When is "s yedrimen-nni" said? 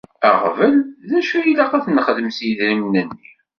2.31-3.05